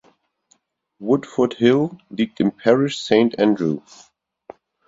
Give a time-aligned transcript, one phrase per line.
[0.97, 3.81] Woodford Hill liegt im Parish Saint Andrew.